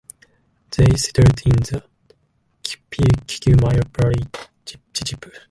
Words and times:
They 0.75 0.95
settled 0.97 1.39
in 1.45 1.57
the 1.61 1.83
Chuquimayo 2.63 3.83
Valley, 3.95 4.23
Chinchipe. 4.65 5.31